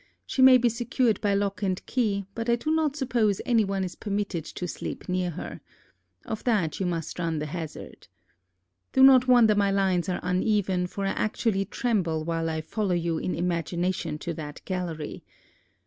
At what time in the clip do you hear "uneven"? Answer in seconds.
10.23-10.87